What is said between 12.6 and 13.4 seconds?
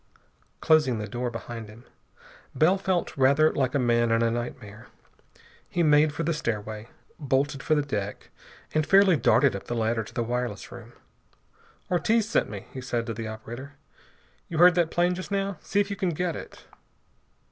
he said to the